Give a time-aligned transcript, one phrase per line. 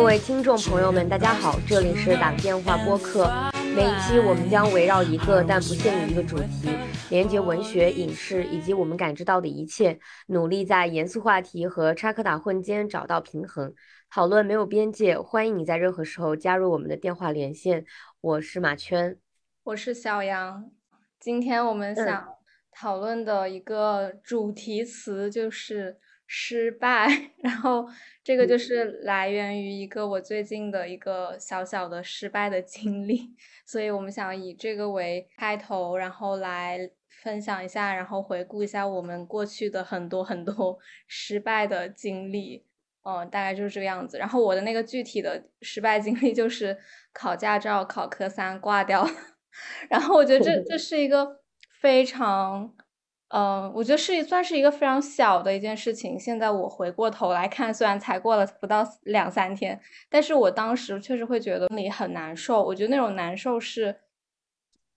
[0.00, 3.30] 各位听众朋友们，大家好，这里是打电话播客。
[3.76, 6.70] 每一期我们将围绕一个但不限于一个主题，
[7.10, 13.74] 连接文学、影视以及我们感知到的一切，努力在严肃话题和插科打诨间找到平衡。
[14.10, 17.84] 讨论没有边界，欢迎你在任何时候加入我们的电话连线。
[18.22, 19.18] 我是马圈，
[19.64, 20.70] 我是小杨。
[21.20, 22.26] 今天我们想
[22.72, 25.98] 讨论的一个主题词就是
[26.32, 27.08] 失败，
[27.42, 27.88] 然后。
[28.22, 33.34] 这个就是来源于一个我最近的一个小小的失败的经历，
[33.66, 36.78] 所以我们想以这个为开头，然后来
[37.22, 42.62] 分享一下，然后回顾一下我们过去的很多很多 失败的经历，
[43.02, 44.18] 嗯，大概就是这个样子。
[44.18, 46.76] 然后我的那个具体的失败经历就是
[47.14, 49.10] 考驾照考科三挂掉了，
[49.88, 51.40] 然后我觉得这这是一个
[51.80, 52.76] 非常。
[53.32, 56.18] 嗯，我觉得是算是一个非常小的一件事情。
[56.18, 62.60] 现在我回过头来看，虽然才过了不到两三天，但是我当时确实会觉得你很难受。
[62.60, 64.00] 我觉得那种难受是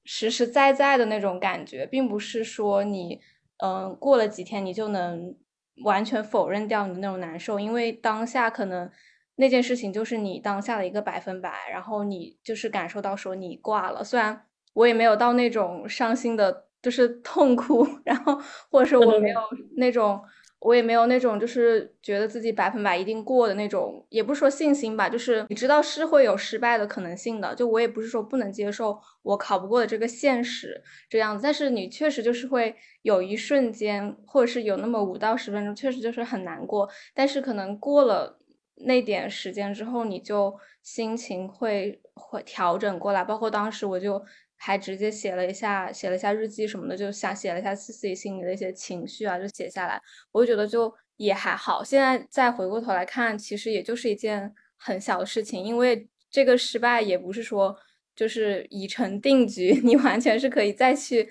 [0.03, 3.21] 实实在在的那种感觉，并不是说你
[3.57, 5.37] 嗯过了几天你就能
[5.83, 8.89] 完全否认掉你的那种难受，因为当下可能
[9.35, 14.03] 那件事情就是你当下的一个百分百，然后你就是感受到说你挂了。
[14.03, 16.65] 虽然我也没有到那种伤心的。
[16.83, 18.39] 就是痛苦， 然后
[18.69, 19.39] 或者是我没有
[19.77, 20.21] 那种，
[20.59, 27.55] 我也没有那种，就是觉得自己百分百一定过的那种，也不是说信心吧，就是你知道是会有失败的可能性的。
[27.55, 36.89] 就我也不是说不能接受我考不过的这个现实这样子，但是你确实就是会有一瞬间，或者是有那么五到十分钟，确实就是很难过。
[37.15, 38.39] 但是可能过了
[38.85, 43.23] 那点时间之后，你就心情会会调整过来。
[43.23, 44.21] 包括当时我就。
[44.57, 50.01] 还直接写了一下，写了一下日记什么的，就想写了一下自己心里的一些情绪啊，就写下来。
[50.31, 51.83] 我就觉得就也还好。
[51.83, 57.75] 现在再回过头来看，其实也就是一件很小的事情，因为这个失败也不是说
[58.15, 61.29] 就是已成定局， 你完全是可以再去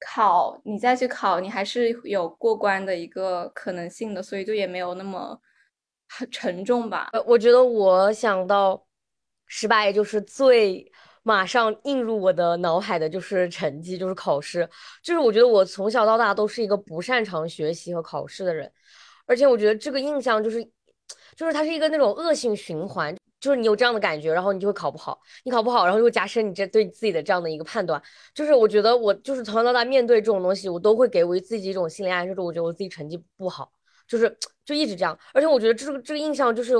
[0.00, 5.38] 考，你再去考，你还是有过关的一个可能性的，所以就也没有那么
[6.08, 7.10] 很沉重吧。
[7.12, 8.86] 呃，我觉得我想到
[9.46, 10.90] 失败就是最。
[11.22, 14.68] 马上映入我的脑海的就是成绩，就是考试，
[15.02, 18.72] 就是我觉得我从小到大都是一个不擅长学习和考试的人，
[19.26, 20.64] 而且我觉得这个印象就是，
[21.36, 28.02] 就是它是一个那种恶性循环，就是你有这样的感觉，然后你就会考不好，你考不好，然后就加深你这对自己的这样的一个判断，
[28.34, 33.70] 就是我觉得我就是从小到大面对这种东西，我都会给我自己一种心理暗示，就我觉得我自己成绩不好，
[34.08, 36.74] 就是 就一直这样，而且我觉得这个这个印象就是。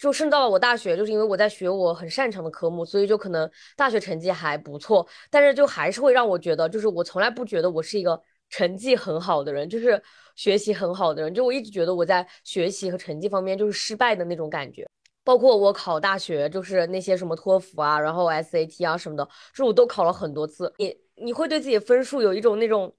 [0.00, 8.20] 就升到了我大学，就是因为我在学我很擅长的科目，所以就可能大学成绩还不错，但是就还是会让我觉得，就是我从来不觉得我是一个
[8.50, 10.00] 成绩很好的人，就是
[10.34, 14.86] 学习很好的人，就我一直觉得我在学习和成绩方面就是失败的那种感觉。
[15.24, 20.72] 包括我考大学，就是那些什么托福啊，然后 SAT 啊什么的，就是我都考了很多次。
[20.76, 22.94] 你你会对自己的分数有一种那种。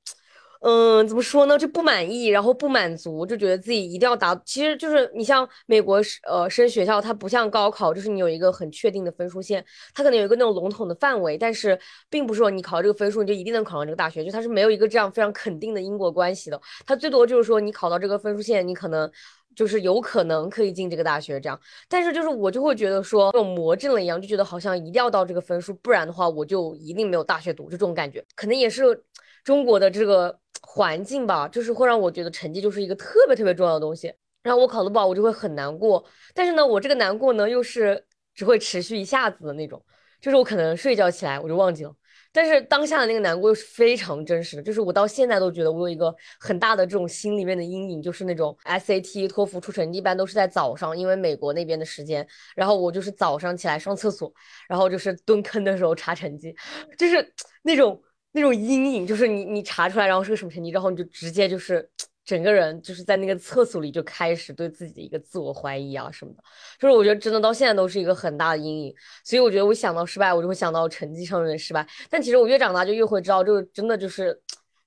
[0.69, 1.57] 嗯，怎么说呢？
[1.57, 4.35] 就不满意，然后不满足，就觉得自己一定要达。
[4.43, 9.63] 其实就是你像美国呃升学校，它不像高考，就是你有一个很确定的分数线，
[9.93, 11.79] 它可能有一个那种笼统的范围，但是
[12.09, 16.59] 并不是说你考这个分数你就一定能考上这个大学，就它是没有一个这样非常肯定的因果关系的。
[16.85, 19.09] 它最多就是说你考到这个分数线，你可能
[19.55, 21.57] 就是有可能可以进这个大学这样。
[21.87, 28.21] 但是就是我就会觉得说，这种魔怔了一样，就觉得好像一定要到这个分数，不然的话我就一定没有大学读，就这种感觉。
[28.35, 29.01] 可能也是
[29.45, 30.37] 中国的这个。
[30.61, 34.13] 环境吧，就是会让我觉得成绩就是一个特别特别重要的东西。
[34.43, 36.03] 然后我考的不好，我就会很难过。
[36.33, 38.01] 但是呢，我这个难过呢，又是
[38.33, 39.83] 只会持续一下子的那种。
[40.21, 41.93] 就是我可能睡觉起来我就忘记了，
[42.31, 44.63] 但是当下的那个难过又是非常真实的。
[44.63, 52.27] 就是我到现在都觉得我有一个很大的这种心里面的阴影，就是那种 SAT、托福出成绩一般都是在早上，因为美国那边的时间。
[52.55, 54.33] 然后我就是早上起来上厕所，
[54.67, 56.55] 然后就是蹲坑的时候查成绩，
[56.97, 58.01] 就是那种。
[58.33, 61.89] 那种阴影就是你你查出来，然后是个什么成绩，然后你就直接就是
[62.23, 66.43] 整个人就是在那个厕所里就开始对自己的一个自我怀疑啊什么的，
[66.77, 68.93] 就是我觉得真的到现在都是一个很大的阴影。
[69.23, 71.87] 所以我觉得我想到失败，我就会想到成绩上面的失败。
[72.09, 74.39] 但其实我越长大就越会知道，就是真的就是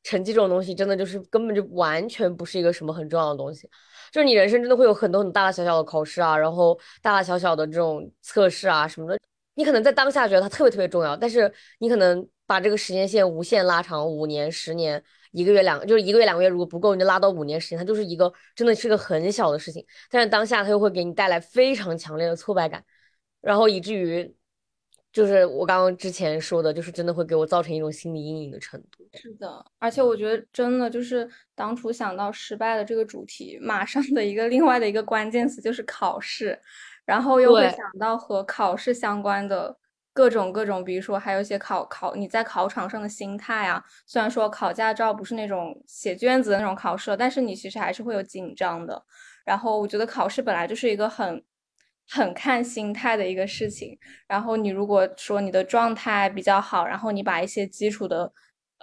[0.04, 3.68] 成绩这种东西，真的就是根本就完全不是一个什么很重要的东西。
[4.12, 9.18] 就是你人生真的会有很多很大大小小的考试啊，然后大大小小的这种测试啊什么的，
[9.54, 12.28] 你可能在当下觉得它特别特别重要，但是你可能。
[12.50, 15.00] 把这个时间线无限拉长，五年、十年、
[15.30, 19.86] 一个月、两，就是一个月、两个月，如果不够，你就拉到五年、时间，它就是一个真的是个很小的事情。
[20.10, 22.84] 但是当下它又会给你带来非常强烈的挫败感，
[23.40, 24.34] 然后以至于，
[25.12, 29.08] 就是我刚刚之前说的，就是真的会给我造成一种心理阴影的程度。
[29.14, 36.58] 是的，而且我觉得真的就是当初想到失败的这个主题，马上的一个另外的一个关键词就是考试。
[37.04, 39.76] 然后又会，想到和考试相关的
[40.20, 43.82] 各种各种，比如说还有一些考考你在考场上的心态啊。
[44.06, 49.02] 虽然说考驾照不是那种写卷子的那种考试，但是你其实还是会有紧张的。
[49.46, 51.42] 然后我觉得考试本来就是一个很
[52.06, 53.98] 很看心态的一个事情。
[54.28, 58.30] 然后你如果说你的状态比较好，然后你把一些基础的，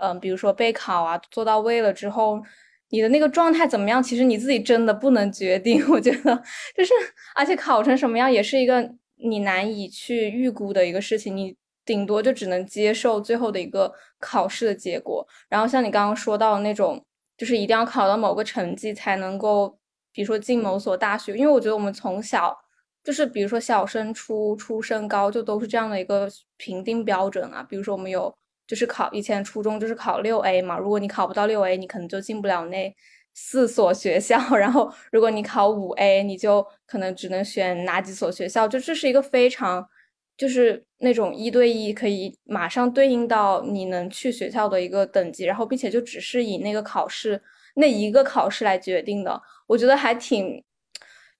[0.02, 2.42] 嗯，比如说备考啊做到位了之后，
[2.90, 5.86] 你的那个状态怎么样，其实你自己真的不能决定。
[5.92, 6.36] 我觉得
[6.76, 6.94] 就是，
[7.36, 8.82] 而且考成什么样也是一个
[9.18, 11.56] 你难以去预估的一个事情，你
[11.86, 15.28] 顶多就只能接受最后的一个考试的结果。
[15.50, 17.04] 然后像你刚刚说到的那种，
[17.38, 19.78] 就是一定要考到某个成绩才能够，
[20.12, 22.58] 比如说进某所大学，因为我觉得我们从小。
[23.04, 27.64] 就是比如说小升初、初升高，就都是这样的一个评定标准啊。
[27.64, 28.36] 比如说我们有
[28.68, 32.94] 就是考以前初中就是考六 A 嘛，如果你考不到六 A，你可能就进不了那
[33.40, 34.36] 四所学校。
[34.58, 38.68] 然后如果你考五 A，你就可能只能选哪几所学校。
[38.68, 39.88] 就这是一个非常
[40.36, 47.40] 就是那种一对一可以马上对应到你能去学校的一个等级，然后并且就只是以那个考试
[47.76, 49.40] 那一个考试来决定的。
[49.68, 50.64] 我觉得还挺。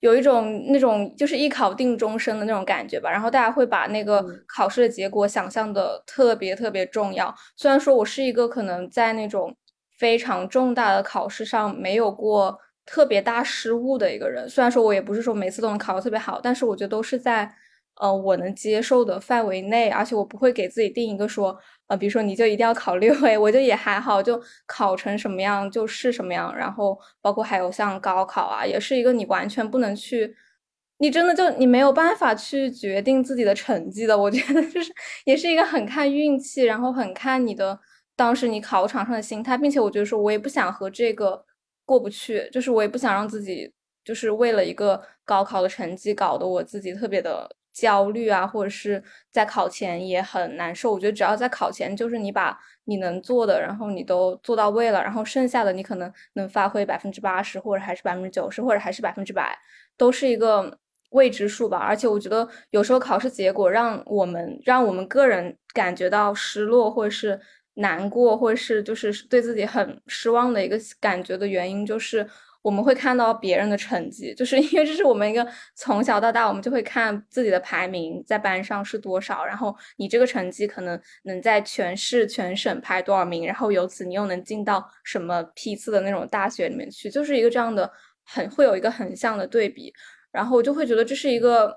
[0.00, 7.34] 有一种那种就是一考定终身的那种感觉吧，然后大家会把那个考试的结果想象的特别特别重要。
[7.56, 9.52] 虽然说我是一个可能在那种
[9.98, 17.52] 非常重大的考试上没有过特别大失误的一个人，虽然说我也不是说每次都能考得特别好，但是我觉得都是在。
[18.00, 21.58] 呃，我能接受的范围内，而且我不会给自己定一个说，
[21.88, 26.56] 呃，比如说你就一定要考六 A， 我就也还好，就考成什么样就是什么样。
[26.56, 30.32] 然后包括还有像高考啊，也是一个你完全不能去，
[30.98, 34.16] 你真的就你没有办法去决定自己的成绩的。
[34.16, 34.92] 我觉得就是
[35.24, 37.76] 也是一个很看运气，然后很看你的
[38.18, 41.44] 当时你考场上的心态，并且我觉得说我也不想和这个
[41.84, 43.72] 过不去，就是我也不想让自己
[44.04, 47.48] 就是为了一个高考的成绩搞得我自己特别的。
[47.70, 49.00] 焦虑啊，或者是
[49.30, 50.92] 在考前也很难受。
[50.92, 59.56] 我觉得只要在考前，就是你把你能做的，然后你都做到位了，然后剩下的你可能能发挥百分之八十，或者还是百分之九十，或者还是百分之百，
[59.96, 60.76] 都是一个
[61.10, 61.78] 未知数吧。
[61.78, 67.40] 而且我觉得有时候考试结果让我们让我们个人感觉到失落，或者是
[67.78, 72.28] 难过，或者是就是对自己很失望的一个感觉的原因，就是。
[72.60, 75.46] 我们会看到别人的成绩，就是因为这是我们一个
[75.76, 87.90] 从小到大，我们就会看自己的排名在班上是多少，然后你这个成绩可能能在全市全省排多少名，然后由此你又能进到什么批次的那种大学里面去，就是一个这样的
[88.24, 89.94] 很会有一个横向的对比，
[90.32, 91.74] 然后我就会觉得这是一个，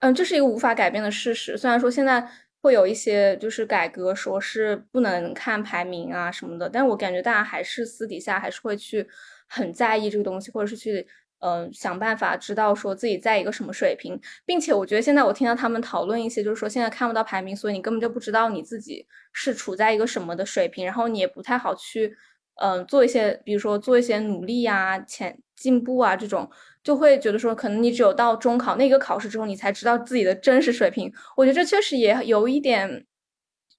[0.00, 1.56] 嗯，这是一个无法改变的事实。
[1.56, 2.24] 虽然说现在
[2.60, 9.08] 会有一些就是改革，说是不能看排名啊什么的，但我感觉大家还是私底下还是会去。
[9.50, 11.06] 很在意这个东西，或者是去
[11.38, 22.14] 嗯想办法知道说自己在一个什么水平，并且我觉得现在我听到他们讨论一些，就是说现在看不到排名，所以你根本就不知道你自己是处在一个什么的水平，然后你也不太好去
[22.56, 26.50] 嗯做一些，比如说做一些努力啊、前进步啊这种，
[26.88, 31.12] 就会觉得说可能你只有到中考那个考试之后，你才知道自己的真实水平。
[31.36, 33.04] 我觉得这确实也有一点。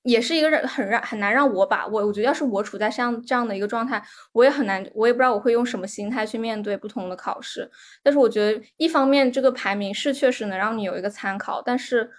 [0.03, 2.05] 也是一个让很让很难让我把握。
[2.05, 4.01] 我觉得要是我处在像这样的一个状态，
[4.31, 7.69] 我也很难，我也不知道我会用什么心态去面对不同的考试。
[8.01, 12.09] 但是我觉得一方面这个排名是确实能让你有一个参考，但是，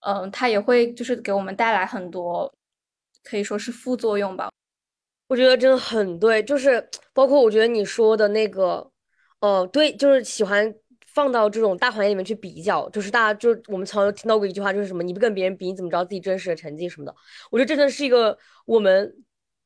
[0.00, 2.52] 嗯，它也会就是给我们带来很多
[3.24, 4.50] 可以说是副作用吧。
[5.28, 8.91] 我觉得真的很对，就是包括我觉得你说的那个，
[9.42, 10.74] 哦，对，就是喜欢。
[11.14, 17.14] 放到这种大环境里面去比较，就是大家就是我们从来听到过一句话，就是什么你不跟别人比，你怎么知道自己真实的成绩什么的？
[17.50, 18.34] 我觉得真的是一个
[18.64, 19.14] 我们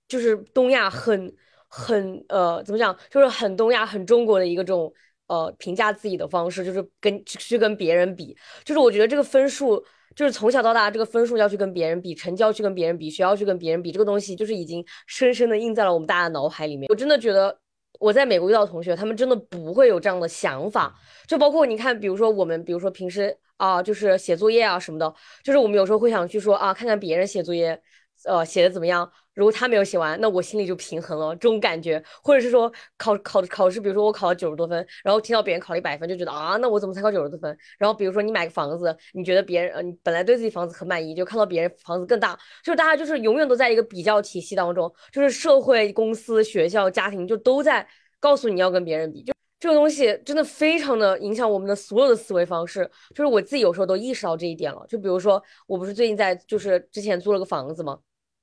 [0.08, 1.32] 就是东亚很
[1.68, 4.92] 很呃怎么讲，就是很东亚很中国的一个这种
[5.28, 8.36] 呃评价自己的方式，就是跟去跟别人比。
[8.64, 9.80] 就是我觉得这个分数，
[10.16, 16.88] 就是从小到大这个分数要去跟别人比，成绩要去跟别人比，学校去跟别人比，这个东西就是已经深深的印在了我们大家脑海里面。
[16.88, 17.60] 我真的觉得。
[17.98, 20.94] 我在美国遇到同学，他们真的不会有这样的想法，
[21.26, 27.80] 就包括你看，比如说我们，比如说平时啊，就是写作业啊什么的，就是我们有时候会想去说啊，看看别人写作业。
[28.26, 29.10] 呃，写的怎么样？
[29.34, 37.56] 如果他没有写完，那我心里就平衡了，这种感觉，或者是说考考考试，比如说我考了九十多分，然后听到别人考了一百分，就觉得啊，那我怎么才考九十多分？
[37.78, 47.86] 然后比如说你买个房子，你觉得别人，呃，你本来对自己房子很满意，就看到别人房子更大，就是大家就是永远都在一个比较体系当中，就是社会、公司、学校、家庭就都在
[48.18, 52.90] 告诉你要跟别人比，就这个东西真的非常的影响我们的所有的思维方式。
[53.10, 57.98] 就是我自己有时候都意识到这一点了，就比如说我不是最近在就是之前租了个房子吗？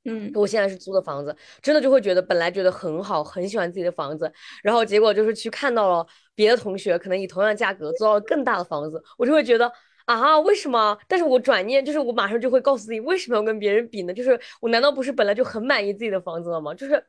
[0.06, 4.30] 嗯，我现在是租的房子，真的就会觉得本来觉得很好，很喜欢自己的房子，
[4.62, 6.06] 然后结果就是去看到了
[6.36, 9.72] 别的同学可能以同样价格租到了更大的房子，我就会觉得
[10.06, 10.98] 啊，为什么？
[11.08, 14.14] 但是我转念就是我马上就会告诉自己，为什么要跟别人比呢？
[14.14, 16.74] 就是我难道不是本来就很满意自己的房子了吗？
[16.74, 17.02] 就是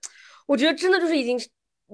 [0.46, 1.36] 我觉得真的就是已经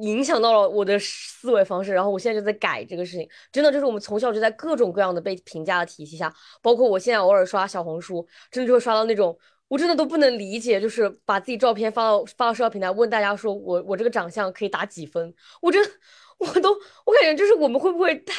[0.03, 6.31] 影响到了我的思维方式，然后我现在就在改这个事情，真的就是我们从小就在各种各样的被评价的体系下，
[6.61, 9.35] 包括我现在偶尔刷小红书，真的就会刷到那种。
[9.71, 15.33] 我真的都不能理解，就是把自己照片发到发到社交平台，问大家说我我这个长相可以打几分？
[15.63, 15.81] 我真
[16.39, 16.71] 我都
[17.07, 18.35] 我感觉就是我们会不会太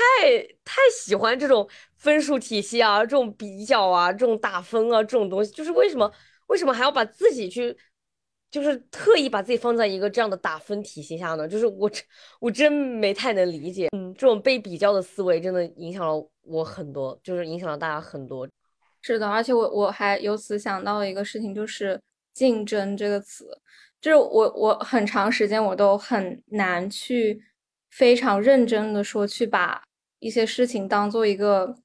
[0.66, 6.12] 太喜欢这种分数体系啊，这种比较啊，这种打分啊，这种东西，就是为什么
[6.48, 7.74] 为什么还要把自己去，
[8.50, 11.48] 就是特意把自己放在一个这样的打分体系下呢？
[11.48, 11.90] 就是我
[12.42, 18.46] 我真没太能理解，嗯，这种被比较的思维真的影响了我很多，就是影响了大家很多。
[19.01, 22.00] 是的，而且我我还由此想到了一个事情，就是
[22.34, 23.46] 竞争这个词，
[24.00, 27.43] 就是我我很长时间我都很难去
[27.89, 29.81] 非常认真的说去把
[30.20, 31.75] 一些事情当做一个，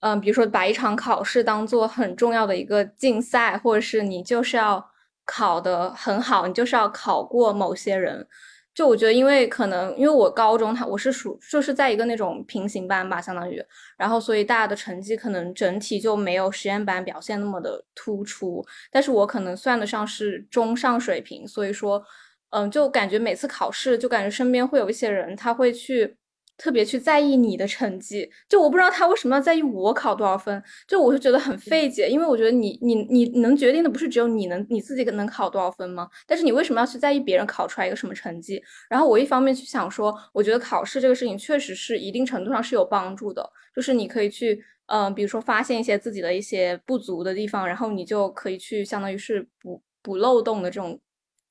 [0.00, 4.90] 嗯，比如说把一场考试当做很重要的一个竞赛，或者是你就是要
[5.24, 8.28] 考得很好，你就是要考过某些人。
[8.76, 13.60] 就我觉得，因为可能因为我高中，他我是属就是在一个那种平行班吧，相当于，
[13.96, 22.04] 然后所以大家的成绩可能整体就没有实验班表现那么的突出，但是我可能算得上是中上水平，所以说，
[22.50, 26.18] 嗯，就感觉每次考试，就感觉身边会有一些人，他会去。
[26.58, 36.08] 特别去在意你的成绩，就我不知道他为什么要在意我考多少分，就我就觉得很费解，因为我觉得你你你能决定的不是只有你能你自己能考多少分吗？
[36.26, 38.62] 但是你为什么要去在意别人考出来一个什么成绩？
[38.88, 50.98] 然后我一方面去想说，我觉得考试这个事情确实是一定程度上是有帮助的，就是你可以去嗯，比如说发现一些自己的一些不足的地方，然后你就可以去相当于是补补漏洞的这种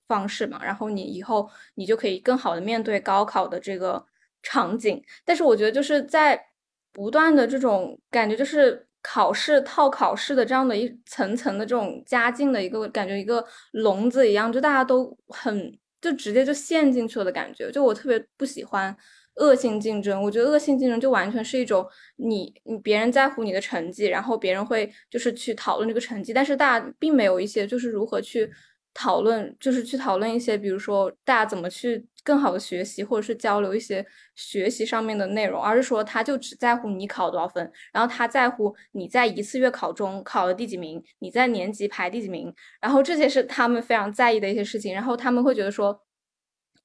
[0.07, 4.03] 方式嘛，然后你以后你就可以更好的面对高考的这个。
[4.45, 6.39] 场景，但是我觉得就是在
[6.93, 17.71] 不断的这种感觉，就是考试套考试的这样的一层层的这种加进的一个感觉，一个笼子一样，就大家都很就直接就陷进去了的感觉。
[17.71, 18.95] 就我特别不喜欢
[19.37, 21.83] 恶性竞争，我觉得恶性竞争就完全是一种
[22.17, 28.49] 你你别人在乎你的成绩，然后别人会就是去讨论这个成绩，但是大家并没有一些就是如何去。
[28.97, 34.03] 讨论就是去讨论一些，比如说大家怎么去更好的学习，或者是交流一些
[34.35, 42.51] 学习上面的内容，而是说他就只在乎你考多少分，然后他在乎你在一次月考中考了第几名，你在年级排第几名，
[42.81, 46.01] 然后这些是他们非常在意的一些事情，然后他们会觉得说，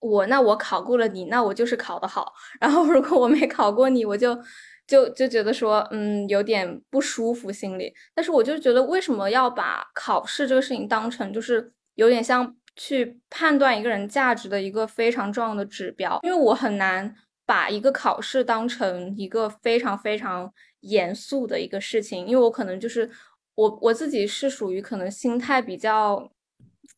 [0.00, 4.38] 我那我考过了你，那我就是考得好，然后如果我没考过你，我就
[4.86, 11.72] 就就觉得说，嗯，有点不舒服心里，但是我就觉得为什么要把考试这个事情当成就是。
[11.96, 17.14] 有点像去判断一个人价值的一个非常重要的指标，因为我很难
[17.46, 23.10] 把一个考试当成一个非常非常严肃的一个事情，因为我可能就是
[23.54, 26.30] 我我自己是属于可能心态比较。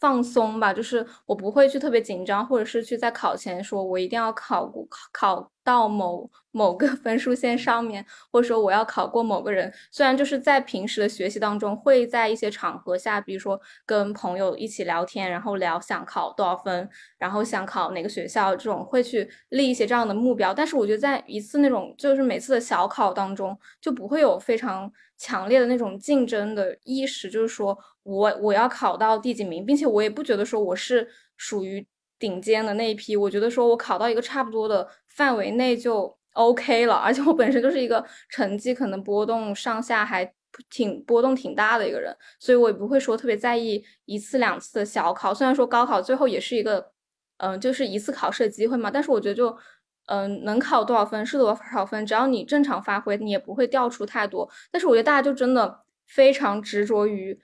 [0.00, 9.72] 放松吧，就是我不会去特别紧张，或者是去在考前说我一定要考过考到某某个 分数线上面，或者说我要考过某个人。
[9.92, 20.52] 虽然就是在平时的学习当中，会在一些场合下，比如说跟朋友一起聊天，然后聊想考多少分，然后想考哪个学校这种，会去立一些这样的目标。
[20.52, 24.90] 但是我觉得在一次那种就是每次的小考当中，就不会有非常
[25.22, 27.78] 强烈的那种竞争的意识，就是说。
[28.04, 31.86] 我我要考到第几名，并且我也不觉得说我是属于
[32.18, 36.96] 顶尖的那一批，我觉得说我考到一个差不多的范围内就 OK 了。
[37.06, 40.28] 而且我本身就是一个成绩可能波动上下还
[40.68, 45.32] 挺波动挺大的一个人，所以我也不会说特别在意一次两次的小考。
[45.32, 46.90] 虽然说高考最后也是一个，
[47.36, 49.56] 嗯，就是一次考试的机会嘛，但是我觉得就，
[50.06, 54.48] 嗯，能考多少分是多少分，只要你正常发挥，你也不会掉出太多。
[54.70, 57.40] 但是我觉得大家就真的非常执着于。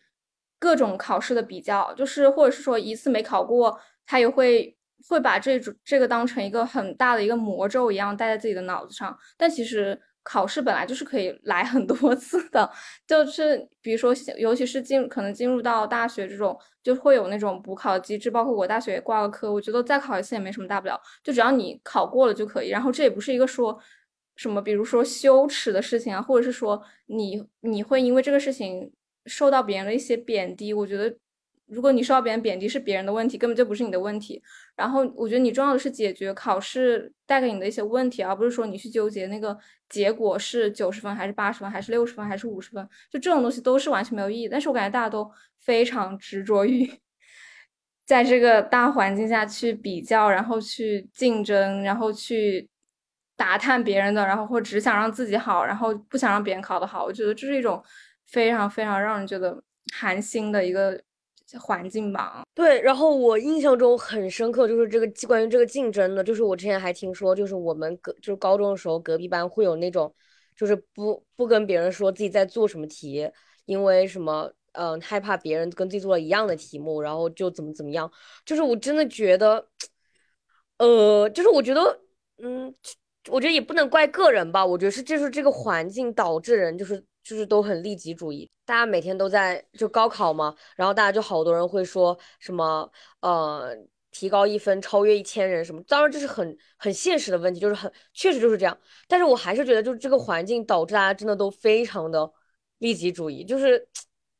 [0.60, 4.76] 各种考试的比较，就是或者是说一次没考过，他也会
[5.08, 9.16] 会把这种这个当成一个很大的一个魔咒一样带在自己的脑子上。
[9.36, 10.00] 但其实
[10.30, 12.70] 考试本来就是可以来很多 次的，
[13.06, 18.30] 就是比如说，尤其是进可能进入到大学这种，就会有那种补考机制。
[18.30, 22.68] 包括我大学挂个科，我觉得再考一次也没什么大不了，就只要你考过了就可以。
[22.68, 23.78] 然后这也不是一个说
[24.37, 28.92] 什么，比如说羞耻的事情啊，或者是说你你会因为这个事情。
[29.26, 31.14] 受到别人的一些贬低，我觉得，
[31.68, 34.42] 如果你受到别人贬低是别人的问题，根本就不是你的问题。
[34.75, 39.56] 然后，我觉得你重要的是解决考试带给你的一些问题，而不是说你去纠结那个
[39.88, 44.48] 结果是九十分还是八十分还是六十分还是五十分，就这种东西都是完全没有意义。
[44.48, 46.90] 但是我感觉大家都非常执着于
[48.06, 52.66] 在这个大环境下去比较，然后去竞争，然后去
[53.37, 57.04] 打探别人的，然后或只想让自己好，然后不想让别人考得好。
[57.04, 57.82] 我觉得这是一种
[58.26, 60.98] 非常非常让人觉得寒心的一个
[61.56, 62.42] 环境吧。
[62.54, 70.12] 对，然后我印象中很深刻，就是这个关于这个竞争的，就是我之前还听说，就是我们隔就是高中的时候，隔壁班会有那种，
[70.56, 73.30] 就是不不跟别人说自己在做什么题，
[73.64, 78.10] 因为什么，嗯，害怕别人跟自己做了一样的题目，然后就怎么怎么样。
[78.44, 79.68] 就是我真的觉得，
[80.78, 82.00] 呃，就是我觉得，
[82.42, 82.74] 嗯，
[83.30, 93.76] 我觉得也不能怪个人吧，我觉得是就是这个环境导致人就是就是都很利己主义，大家每天都在就高考嘛，然后大家就好多人会说什么，呃，
[94.11, 102.32] 提高一分超越一千人什么，当然这是很很现实的问题，就是很确实就是这样，但是我还是觉得就是这个环境导致大家真的都非常的
[102.78, 103.87] 利己主义，就是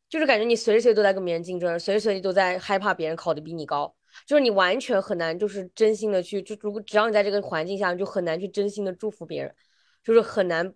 [0.09, 3.95] 就是感觉你随时随地都在跟别人竞争，随时随地都在害怕别人考的比你高。
[4.26, 9.54] 就是你完全很难，就是真心的去，就如果只要你在这个环境下，就很难去真心的祝福别人，
[10.02, 10.75] 就是很难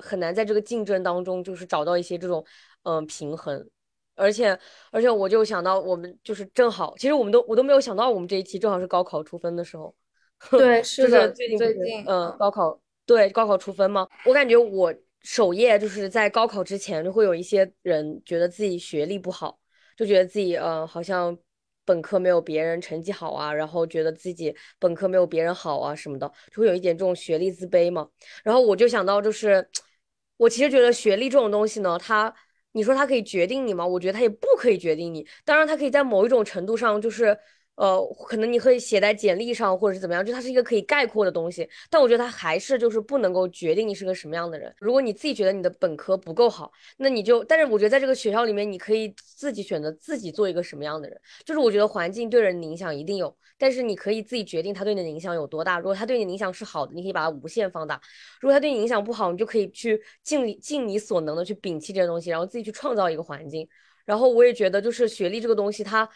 [0.00, 2.44] 很难在这个竞争当中，就是找到一些这种
[2.82, 3.68] 嗯平衡。
[4.16, 4.58] 而且
[4.90, 9.94] 而且我就想到，我们就是正好，其实我们都我都没有想到，我们这一期正好是高考出分的时候。
[10.50, 14.06] 对，是的，最近最近嗯高考对高考出分吗？
[14.24, 19.58] 我感觉我首页就是在高考之前就会有一些人觉得自己学历不好，
[19.96, 21.36] 就觉得自己嗯好像。
[21.86, 28.08] 本科没有别人成绩好啊，然后觉得自己本科没有别人好啊什么的，就会有一点这种学历自卑嘛。
[28.44, 29.66] 然后我就想到，就是
[30.40, 32.32] 我其实觉得学历这种东西呢，它
[32.72, 33.86] 你说它可以决定你吗？
[33.86, 35.26] 我觉得它也不可以决定你。
[35.44, 37.38] 当然，它可以在某一种程度上就是。
[37.80, 41.66] 呃，可能你可以写在简历上，或者是怎么样，就它是一个可以概括的东西。
[41.88, 44.70] 但我觉得它还是就是不能够决定你是个什么样的人。
[44.78, 51.18] 如果你自己觉得你的本科不够好，那你就，但是我觉得在这个学校里面，你可以自己选择自己做一个什么样的人。
[51.42, 55.78] 就是我觉得环境对人的影响一定有，但是你可以自己决定它对你的影响有多大。
[55.78, 57.96] 如果它对你的影响是好的，你可以把它无限放大；
[58.42, 63.66] 如果它对你影响不好，你就可以去尽尽你所能的去摒弃这些东西，然后自己去创造一个环境。
[64.04, 66.08] 然后我也觉得，就是学历这个东西，它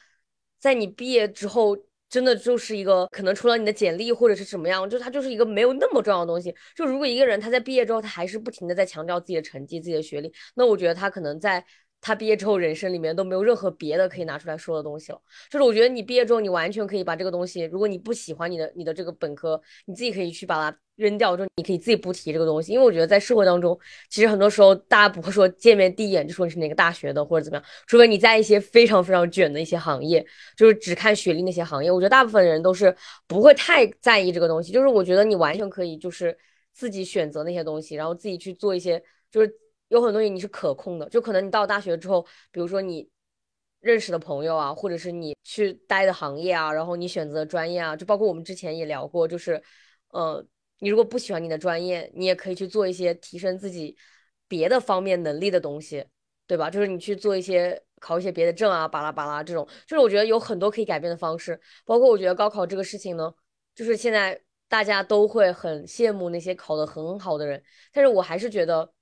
[0.64, 1.77] 在你毕业之后。
[2.11, 6.55] 真的就是一个可能除了你的简历或者是什么样，就它就是一个没有那么重要的东西。
[6.77, 11.64] 就如果一个人他在毕业之后，他还是不停的在强调自己的成绩、自己的学历，那我觉得他可能在。
[12.07, 15.19] 他毕业之后，人生里面都没有任何别的可以拿出来说的东西了。
[15.51, 22.73] 就是我觉得你毕业之后，你完全可以把这个东西，如果你不喜欢你的你的这个本科，你自己可以去把它扔掉，就你可以自己不提这个东西。
[22.73, 23.79] 因为我觉得在社会当中，
[24.11, 30.23] 其实很多时候大家不会说见面第一眼就说你是哪个大学的或者怎么样，除非你在一些非常非常卷的一些行业，
[30.59, 31.90] 就是只看学历那些行业。
[31.90, 32.95] 我觉得大部分人都是
[33.27, 34.73] 不会太在意这个东西。
[34.73, 36.37] 就是我觉得你完全可以就是
[36.75, 39.51] 自己选择那些东西，然后自己去做一些就是。
[39.94, 43.09] 有很多东西你是可控的，就可能你到大学之后，比如说你
[43.80, 49.62] 认识的朋友啊，或者是你去待的行业啊，然后你选择的专业啊，就包括我们之前也聊过，就是，
[50.09, 50.44] 呃，
[50.80, 53.96] 你如果不喜欢你的专业，你也可以去做一些提升自己
[54.48, 56.04] 别的方面能力的东西，
[56.48, 56.68] 对吧？
[56.68, 61.61] 就是你去做一些考一些别的证啊，巴拉巴拉这种，就是我觉得有很多可以改变的方式。
[61.85, 63.33] 包括我觉得高考这个事情呢，
[63.76, 68.92] 就是现在大家都会很羡慕那些考得很好的人，但是我还是觉得。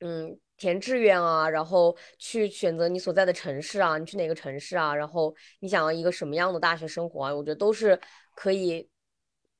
[0.00, 7.34] 嗯，填志愿啊，然后去选择你所在的城市啊，你去哪个城市啊，然后你想要一个什么样的大学生活啊？
[7.34, 7.98] 我觉得都是
[8.34, 8.86] 可以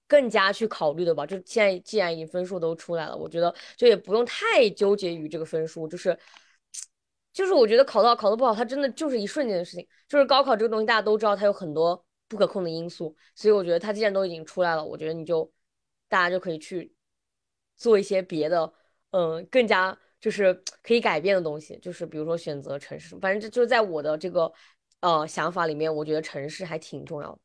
[0.07, 1.25] 更加去考虑的吧。
[1.25, 6.19] 就现在既然已经分数都出来了，我觉得就也不用太纠结于这个分数，就是
[7.33, 9.87] 就是我觉得考到考得不好，它真的就是一瞬间的事情。
[10.09, 15.51] 就是高考这个东西，大家都知道它有很多不可控的因素，所以我觉得它既然都已经出来了，我觉得你就
[16.09, 16.93] 大家就可以去
[17.77, 18.73] 做一些别的，
[19.11, 19.99] 嗯，更加。
[20.25, 24.51] 就是可以改变的东西，就是比如说选择城市，反正这就是在我的这个
[25.01, 27.39] 呃想法里面，我觉得城市还挺重要的，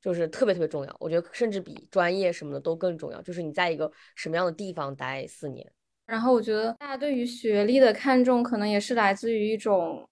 [0.00, 0.96] 就是特别特别重要。
[1.00, 5.68] 我觉得甚至比专业什么的都更重要，就是你在一个什么样的地方待四年。
[6.06, 10.08] 然后我觉得大家对于学历的看重，可能也是来自于一种，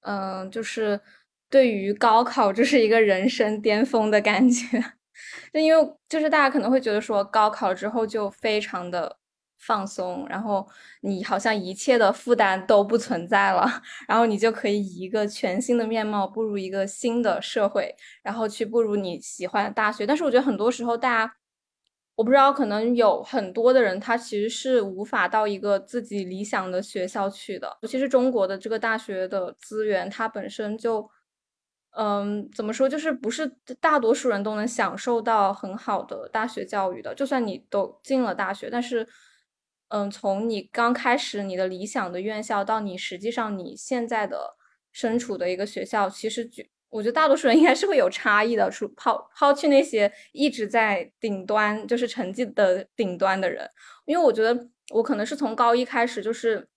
[0.00, 0.98] 嗯，就是
[1.50, 4.82] 对于高考这是一个人生巅峰的感觉，
[5.52, 9.18] 就因为就是大家可能会觉得说高考之后就非常的。
[9.66, 10.64] 放松，然后
[11.00, 13.66] 你好像一切的负担都不存在了，
[14.06, 20.06] 然后你就可以以一个全新的面貌步入一个新的社会，然后去步入你喜欢的大学。
[20.06, 21.34] 但是我觉得很多时候，大家
[22.14, 27.76] 我不知道，可能有很多的人他其实是无法到一个自己理想的学校去的。
[27.82, 31.10] 尤其是中国的这个大学的资源，它本身就，
[31.96, 33.46] 嗯，怎么说，就是不是
[33.80, 37.12] 大多数人都能享受到很好的大学教育的。
[37.14, 39.06] 就算你都进了大学，但是。
[39.88, 44.56] 嗯，从你刚开始你的理想的院校到你实际上你现在的
[44.92, 46.50] 身处的一个学校，其实
[46.88, 53.68] 我觉得大多数人应该是会有差异的，除抛抛去那些一直在顶端，就是成绩的顶端的人，
[54.06, 56.68] 因为我觉得我可能是从高一开始就是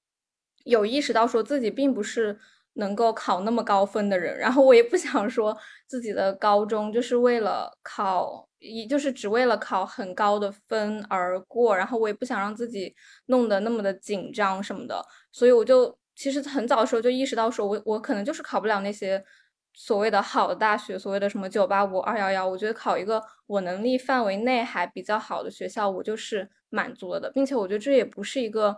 [0.66, 2.38] 有意识到说自己并不是
[2.74, 5.56] 能够考那么高分的人，然后我也不想说
[5.88, 12.96] 自己的高中就是为了考一就是只为了考很高的分而过，然后我也不想让自己
[13.28, 19.24] 弄得那么的紧张什么的，所以我就其实很早的时候就意识到说我我可能就是考不了那些。
[19.72, 28.76] 所谓的好的大学，所谓的什么九八五、二幺幺，我觉得考一个我能力范围内还比较好的学校，我就是满足了的，并且我觉得这也不是一个，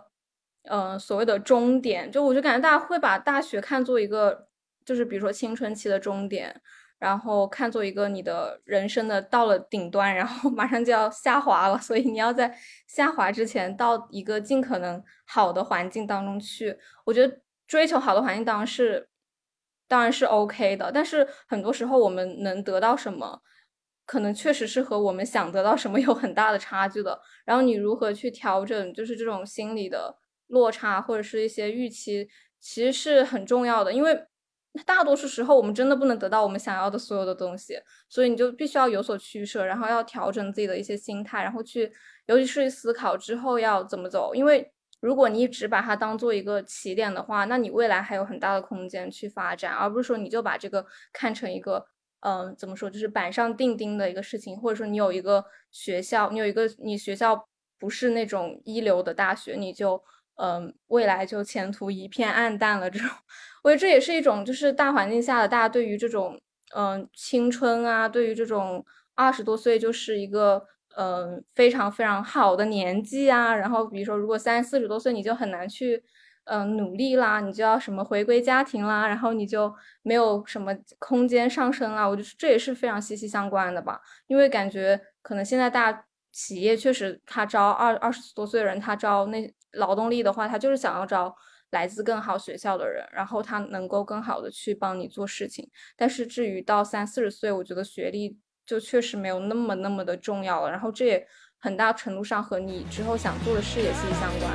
[0.64, 2.10] 呃，所谓的终点。
[2.10, 4.48] 就我就感觉大家会把大学看作一个，
[4.84, 6.60] 就是比如说青春期的终点，
[6.98, 16.78] 然后看作一个你的人生的到了顶端，然后马上就要下滑了，所以你要在下滑之前到一个尽可能好的环境当中去。
[17.04, 19.08] 我觉得追求好的环境当然是。
[19.88, 23.42] 当然是 OK 的，但是很多时候我们能得到什么，
[24.06, 27.20] 可能确实是和我们想得到什么有很大的差距的。
[27.44, 30.16] 然后你如何去调整，就是这种心理的
[30.52, 32.28] 落差或者是一些预期，
[32.60, 33.92] 其实是很重要的。
[33.92, 34.24] 因为
[34.86, 41.92] 大多数时候我们真的不能得到我们想要的所有的东西，所以你就必须要有所取舍，然后要调整自己的一些心态，然后去，
[42.26, 44.72] 尤其是思考之后要怎么走，因为。
[45.02, 51.84] 如果你只把它当做一个起点的话，那你未来还有很大的空间去发展，而不是说你就把这个看成一个，
[52.20, 57.48] 嗯，怎么说，就是板上钉钉的一个事情，或者说你有一个学校，你有一个你学校
[57.80, 60.00] 不是那种一流的大学，你就，
[60.36, 62.90] 嗯，未来就前途一片暗淡了。
[62.90, 63.08] 这种，
[63.64, 66.40] 我觉得这也是一种，就是大环境下的大家对于这种，
[66.74, 70.66] 嗯，青春啊，对于这种二十多岁就是一个。
[70.94, 76.04] 嗯，非常非常好的年纪啊，然后比如说，如果三四十多岁，你就很难去，
[76.44, 82.06] 嗯，努力啦，你就要什么回归家庭啦，然后你就没有什么空间上升啦。
[82.06, 91.34] 我觉得这也是非常息息相关的吧，因为感觉可能现在大企业确实他招二二十多岁的人，他招那劳动力的话，他就是想要招
[91.70, 95.70] 来自更好学校的人，然后他能够更好的去帮你做事情。
[95.96, 98.38] 但是至于到三四十岁，我觉得学历。
[98.64, 101.26] 就确实没有那么那么的重要了，然后这也
[101.58, 104.48] 很大程度上和你之后想做的事业息息相关。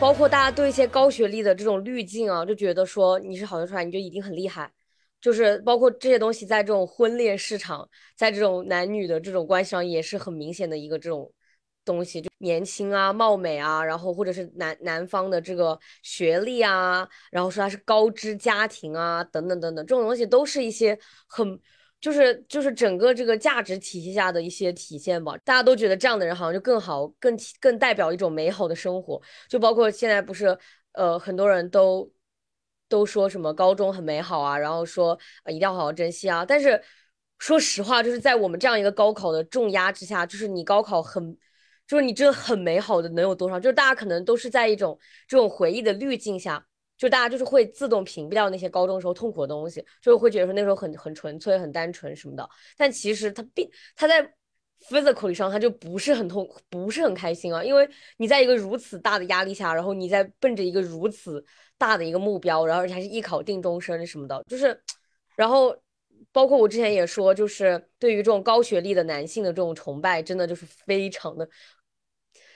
[0.00, 4.68] 包括大家对一些高学历的这种滤镜啊，就觉得说你是好学出来，你就一定很厉害。
[5.20, 11.32] 就是包括这些东西，在这种婚恋市场，在这种男女的这种关系上，也是很明显的一个这种
[11.84, 21.60] 东西，就年轻啊、貌美啊，然后或者是男男方的这个学历啊，然后说他是高知家庭啊，等等等等，这种东西都是一些很。
[22.02, 29.22] 就是就是整个这个价值体系下的一些体现吧，大家都觉得这样的人好像就更好，更更代表一种美好的生活。
[29.48, 30.58] 就包括现在不是，
[30.94, 32.12] 呃，很多人都
[32.88, 36.44] 都说什么高中很美好啊，然后说呃一定要好好珍惜啊。
[36.44, 36.82] 但是
[37.38, 41.38] 说实话，就是在我们这样一个高考的重压之下，就是你高考很，
[41.92, 43.60] 就是你真的很美好的能有多少？
[43.60, 46.66] 就是大家可能都是在一种这种回忆的滤镜下。
[46.96, 52.48] 就大家就是会自动屏蔽掉那些高中时候痛苦的东西，就会觉得说那时候很很纯粹、很单纯什么的。
[52.78, 54.26] 但其实他并他在
[54.88, 57.62] physically 上他就不是很痛，不是很开心啊。
[57.62, 61.44] 因为你在一个如此大的压力下，然后你在奔着一个如此
[61.76, 64.80] 大的一个目标，然后而且还是艺考定终身什么的，就是，
[65.36, 65.76] 然后
[66.30, 71.48] 包括我之前也说，就是对于这种高学历的男性的这种崇拜，真的就是非常的。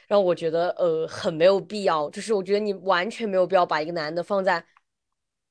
[0.07, 4.65] 让我觉得呃很没有必要，就是我觉得你完全没有必要把一个男的放在，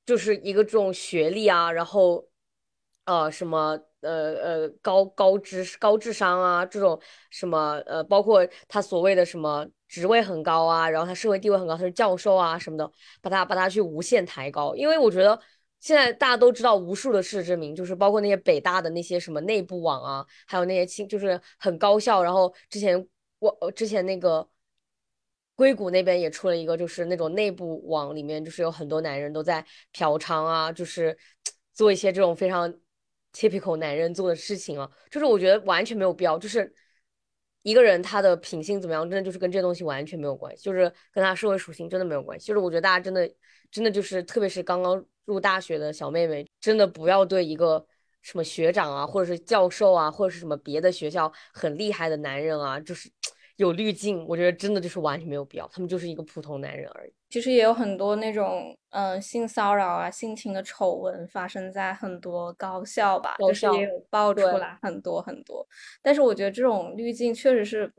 [0.06, 2.26] 就是一个这种学历啊，然后
[3.04, 6.98] 呃什么呃呃高高知高智商啊这种
[7.30, 12.90] 什么呃包括他所谓的什么职位很高啊，然后他社会地位很高，他是教授啊什么的，
[13.20, 15.38] 把他把他去无限抬高，因为我觉得
[15.80, 23.06] 现在大家都知道无数的事实证明，就是包括那些北大的那些什么内部网啊，还有那些清就是很高校，然后之前。
[23.38, 24.48] 我我之前那个
[25.54, 31.16] 硅谷那边也出了一个，就是那种内部网里面，就是有很多男人都在嫖娼啊，就是
[31.72, 32.72] 做一些这种非常
[33.32, 34.90] typical 男人做的事情啊。
[35.10, 36.72] 就是我觉得完全没有必要，就是
[37.62, 42.46] 一个人他的品性怎么样，真的就是跟这东西完全没有关系，就是跟他社会属性真的没有关系。
[42.46, 43.30] 就是我觉得大家真的
[43.70, 47.84] 真的就是，特别是刚刚入大学的小妹妹，真的不要对一个
[48.22, 53.10] 什么学长啊，或者是教授啊，或者是什么别的学校很厉害的男人啊，就是
[53.56, 54.24] 有滤镜。
[54.28, 57.12] 我觉得真的就是完全没有必要，他们就是一个普通男人而已。
[57.28, 65.66] 其实也有很多那种嗯性骚扰啊、性侵的丑闻发生在很多高校吧，就是也有爆出来很多很多。
[66.00, 67.92] 但是我觉得这种滤镜确实是，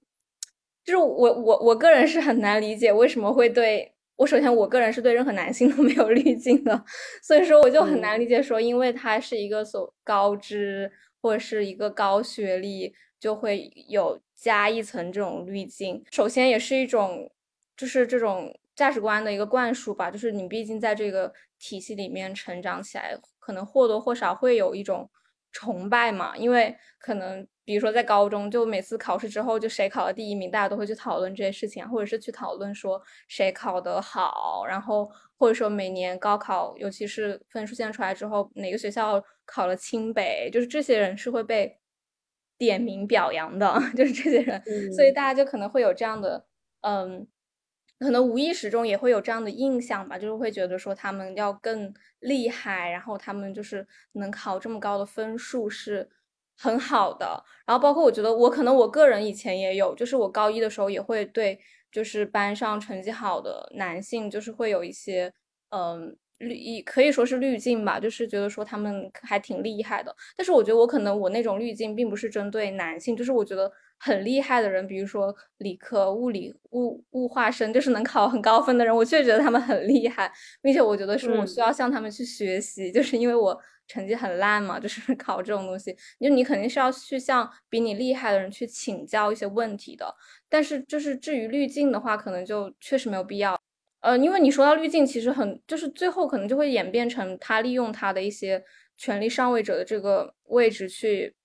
[0.86, 4.26] 就是我我我个人是很难理解为什么会对我。
[4.26, 6.86] 首先，我个人是对任何男性 都没有滤镜的，
[7.22, 10.90] 所以说我就很难理解说，因为他是一个所高知
[11.22, 16.02] 或者是一个高学历，就会有加一层这种滤镜。
[16.12, 17.30] 首先，也是一种
[17.76, 18.58] 就是这种。
[18.78, 25.10] 价值观的一个灌输吧，就是你毕竟在这个体系里面成长起来，可能或多或少会有一种
[25.52, 26.38] 崇拜嘛。
[26.38, 41.76] 因为可能比如说在高中，就每次考试之后，就谁考了第一名，大家都会去讨论这些事情，或者是去讨论说谁考得好，然后或者说每年高考，尤其是分数线出来之后，哪个学校考了清北，就是这些人是会被
[42.58, 46.46] 点名表扬的， 就是这些人，所以大家就可能会有这样的
[46.82, 47.28] 嗯。
[48.00, 56.08] 可能无意识中也会有这样的印象吧，就是会觉得说他们要更厉害，然后他们就是能考这么高的分数是
[56.56, 57.44] 很好的。
[57.66, 61.60] 然后包括我觉得我可能我个人以前也有，就是我高一的时候也会对，
[61.92, 65.34] 就是班上成绩好的男性，就是会有一些
[65.72, 70.16] 嗯滤，可以说是滤镜吧，就是觉得说他们还挺厉害的。
[70.36, 73.72] 但是我觉得我可能我那种滤镜并不是针对男性，就是我觉得。
[74.00, 90.14] 很厉害的人，比如说理科、物理、物物化生，就是能考很高分的人，我确实觉得他们很厉害，并且我觉得是我需要向他们去学习，就是因为我成绩很烂嘛，就是 考这种东西，就你肯定是要去向比你厉害的人去请教一些问题的。
[90.48, 93.60] 但是就是至于滤镜的话，可能就确实没有必要。
[94.02, 98.64] 呃，因为你说到滤镜，其实很就是最后可能就会演变成他利用他的一些
[98.98, 101.36] 权力上位者的这个位置去。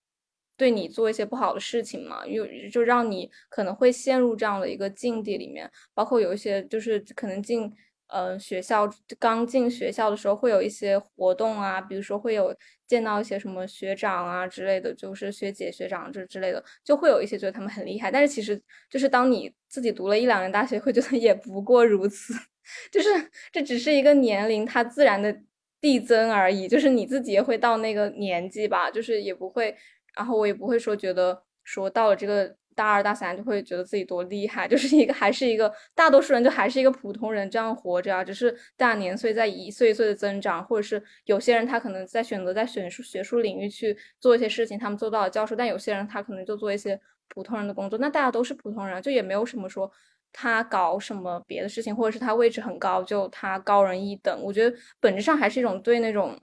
[0.55, 5.69] 对你做一些不好的事情嘛，又就让你可能会陷入这样的一个境地里面。
[5.93, 7.73] 包括有一些就是可能进
[8.13, 12.55] 呃学校刚进学校的时候会有一些活动啊，比如说会有
[12.87, 18.11] 见到一些什么学长啊之类的，就是学姐学长这之类的，就会有一些觉得他们很厉害。
[18.11, 22.35] 但是其实就是当你自己读了一两年大学，会觉得也不过如此，
[22.93, 23.09] 就是
[23.51, 25.35] 这只是一个年龄它自然的
[25.81, 29.75] 递增而已，就是你自己也会到那个年纪吧，就是也不会。
[30.15, 49.91] 然后我也不会说觉得说到了这个大二大三就会觉得自己多厉害， 就是一个还是一个大多数人就还是一个普通人这样活着啊，只是大年岁在一岁一岁的增长，或者是有些人他可能在选择在选术学术领域去做一些事情，他们做到了教授，但有些人他可能就做一些普通人的工作，那大家都是普通人，就也没有什么说
[50.33, 56.41] 他搞什么别的事情，或者是他位置很高就他高人一等，我觉得本质上还是一种对那种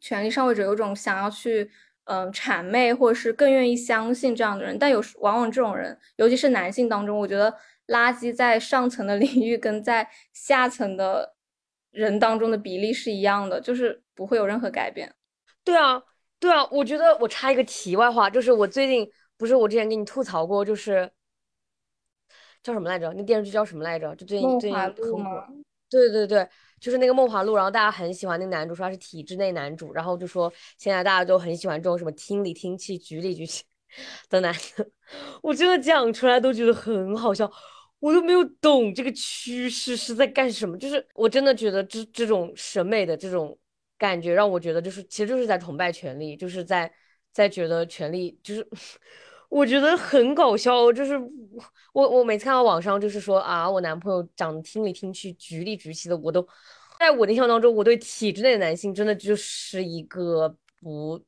[0.00, 1.70] 权力上位者有种想要去。
[2.04, 7.54] 嗯，谄媚或者是更愿意相信这样的人，但有时往往这种人，尤其是男性当中，我觉得
[7.86, 11.34] 垃圾在上层的 领域跟在下层的
[11.92, 15.14] 人当中的比例是一样的，就是不会有任何改变。
[15.62, 16.02] 对啊，
[16.40, 21.08] 对啊，我觉得我插一个题外话，就是我最近不是我之前给你吐槽过，就是
[22.64, 23.12] 叫什么来着？
[23.12, 24.12] 那电视剧叫什么来着？
[24.16, 25.46] 就最近最近很火。
[25.88, 26.48] 对对对。
[26.82, 33.62] 就是那个《梦华录》，然后大家很喜欢那个男主，说他是体制内男主，然后就说现在大家都很喜欢这种什么听里听气、局里局气
[34.28, 34.90] 的男的。
[35.42, 37.48] 我真的讲出来都觉得很好笑，
[38.00, 40.76] 我都没有懂这个趋势是在干什么。
[40.76, 43.56] 就是我真的觉得这这种审美的这种
[43.96, 46.92] 感觉，让我觉得就是其实就是在崇拜权力，就是在
[47.32, 48.68] 在觉得权力就是。
[49.52, 51.12] 我觉得很搞笑，就是
[51.92, 56.46] 我我每次看到网上就是说啊，我男朋友长得听里听去、局里局气的，我都
[56.98, 60.48] 在我的印象当中，我对体制内的男性真的就是一个
[60.80, 61.22] 不，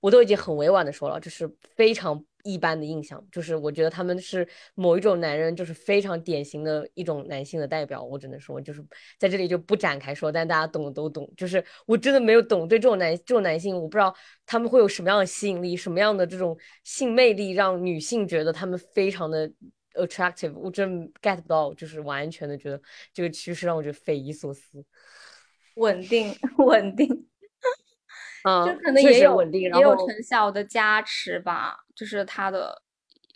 [0.00, 2.24] 我都已经很委婉的说了，就是非常。
[2.48, 8.02] 一般的印象就是，我觉得他们是某一种男人，就是非常典型的一种男性的代表。
[8.02, 8.82] 我只能说，就是
[9.18, 11.30] 在这里就不展开说，但大家懂的都懂。
[11.36, 14.14] 就是我真的没有懂对这种男这种男性，我不知道
[14.46, 19.50] 他们会有什么样的吸引力，什么样的这种性魅力，让女性觉得他们非常的
[19.92, 20.54] attractive。
[20.56, 22.80] 我真 get 不到，就是完全的觉得
[23.12, 24.82] 这个趋势让我觉得匪夷所思。
[25.76, 27.27] 稳定， 稳定。
[28.66, 32.82] 就可能也有也有陈晓的加持吧，就是他的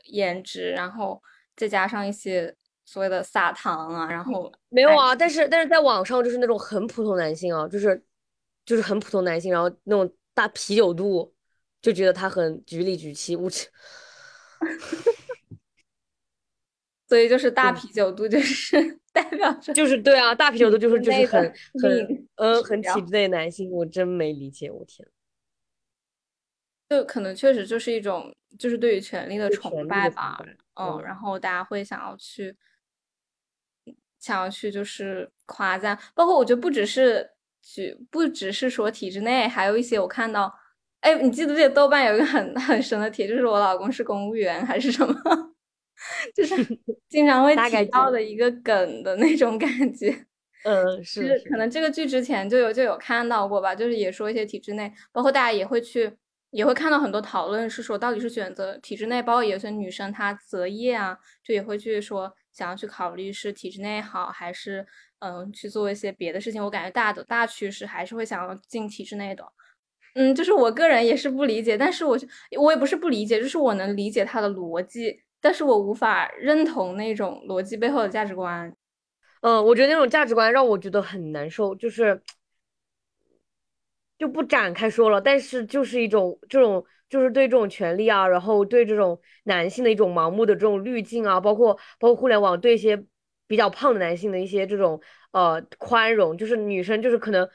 [0.06, 1.20] 颜值，然后
[1.56, 8.02] 再加上一些所谓的撒糖啊，然后没有啊，但是但是在网上就是那种很普通男性啊，就是
[8.64, 11.32] 就是很普通男性，然后那种大啤酒肚，
[11.80, 13.68] 就觉得他很局里局气，我去，
[17.08, 22.28] 所以就是大啤酒肚就是代表着就是对啊，大啤酒的就是就是很很。
[22.36, 25.06] 呃，很体制内男性，我真没理解，我天。
[26.88, 30.38] 就可能确实就是一种，就是对于权力的崇拜吧。
[30.74, 32.56] 嗯，然后大家会想要去，
[34.18, 37.30] 想要去就是夸赞，包括我觉得不只是
[37.62, 40.52] 举，不只是说体制内，还有一些我看到，
[41.00, 45.51] 哎，你记得不记得豆瓣有一个很很深的帖，就是我老公是公务员还是什么，
[46.34, 46.56] 就是
[47.08, 50.26] 经常会提到的一个梗的那种感觉。
[50.64, 56.12] 嗯，是，可能这个剧之前就有就有看到过吧，就是也说一些体制内，包括大家也会去。
[56.52, 64.86] 也会看到很多讨论，是说到底是选择体制内，包括有些女生她择业啊，就也会去说想要去考虑是体制内好，还是
[65.20, 66.62] 嗯去做一些别的事情。
[66.62, 69.42] 我感觉大的大趋势还是会想要进体制内的。
[70.14, 72.18] 嗯，就是我个人也是不理解，但是我
[72.60, 78.74] 我也不是不理解，就是我能理解他的逻辑，但是我无法认同那种逻辑背后的价值观。
[79.42, 82.22] 嗯，我觉得那种价值观让我觉得很难受，就是。
[84.18, 93.04] 就不展开说了，但是就是一种这种，就是对这种权利啊，然后对这种男性的一种盲目的这种滤镜啊，包括包括互联网对一些
[93.48, 95.02] 比较胖的男性的一些这种
[95.32, 97.48] 呃宽容，就是女生就是可能。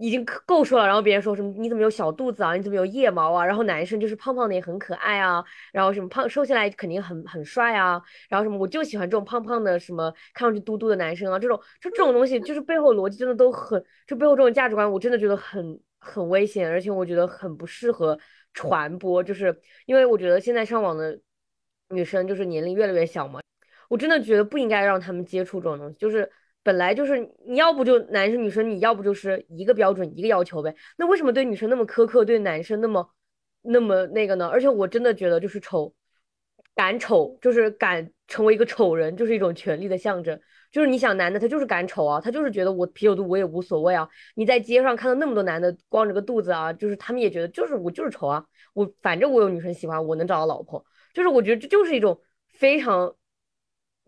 [0.00, 2.54] 已经够瘦了，然后别人说什么你怎么有小肚子啊？
[2.54, 3.44] 你怎么有腋毛啊？
[3.44, 18.18] 然后男生就是胖胖的也很可爱啊，然后什么胖瘦下来肯定很很帅啊，然后什么我就喜欢这种胖胖的什么看上去嘟嘟的男生啊，这种就这种东西就是背后逻辑真的都很，就背后这种价值观我真的觉得很很危险，而且我觉得很不适合
[18.54, 19.54] 传播，就是
[19.86, 21.20] 因为我觉得现在上网的
[21.90, 23.40] 女生就是年龄越来越小嘛，
[23.88, 26.30] 我真的觉得不应该让他们接触这种东西，就是。
[26.62, 30.74] 本来就是你要不就男生女生，你要不就是一个标准一个要求呗。
[30.98, 33.10] 那为什么对女生那么苛刻，对男生那么
[33.62, 34.46] 那么那个呢？
[34.46, 35.94] 而且我真的觉得，就是丑，
[36.74, 40.38] 敢丑，就是敢成为一个丑人，就是一种权力的象征。
[40.70, 44.06] 就是你想男的，他就是敢丑啊，他就是觉得我啤酒肚我也无所谓啊。
[44.34, 48.44] 你在街上看到那么多男的光着个肚子啊，就是他们也觉得就是我就是丑啊，
[48.74, 50.84] 我反正我有女生喜欢，我能找到老婆。
[51.14, 53.14] 就是我觉得这就是一种非常。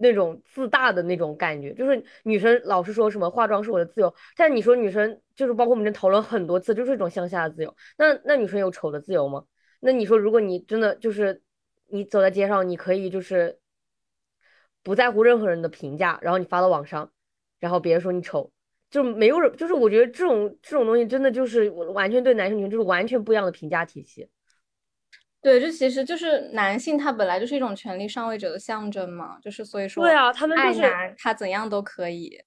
[0.03, 7.75] 那种自大的那种感觉，就是女生老是说什么化妆是我的自由，但你说女生就是包括我们这讨论很多次，就是一种向下的自由。
[7.97, 9.45] 那那女生有丑的自由吗？
[9.81, 11.41] 那你说如果你真的就是
[11.89, 13.59] 你走在街上，你可以就是
[14.83, 17.13] 不在乎任何人的评价，然后你发到网上，
[17.61, 18.51] 然后别人说你丑，
[18.91, 24.29] 就没有人，就是我觉得这种这种东西真的就是完全对男生女生就是完全不一样的评价体系。
[25.43, 32.41] 对，这其实就是男性，他本来就是一种权力上位者的象征嘛，就是所以说，对啊，他们就是他怎样都可以，